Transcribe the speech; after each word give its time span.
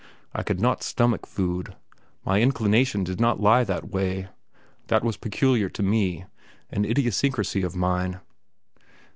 I 0.33 0.41
could 0.41 0.59
not 0.59 0.81
stomach 0.81 1.27
food, 1.27 1.75
my 2.25 2.41
inclination 2.41 3.03
did 3.03 3.19
not 3.21 3.39
lie 3.39 3.63
that 3.63 3.89
way; 3.91 4.29
that 4.87 5.03
was 5.03 5.15
peculiar 5.15 5.69
to 5.69 5.83
me 5.83 6.25
an 6.71 6.85
idiosyncrasy 6.85 7.61
of 7.61 7.75
mine. 7.75 8.19